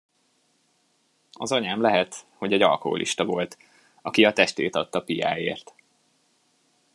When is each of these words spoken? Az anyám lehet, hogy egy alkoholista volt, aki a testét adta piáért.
Az 1.33 1.51
anyám 1.51 1.81
lehet, 1.81 2.25
hogy 2.37 2.53
egy 2.53 2.61
alkoholista 2.61 3.25
volt, 3.25 3.57
aki 4.01 4.25
a 4.25 4.33
testét 4.33 4.75
adta 4.75 5.01
piáért. 5.03 5.73